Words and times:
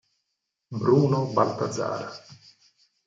Bruno 0.81 1.29
Baltazar 1.31 2.01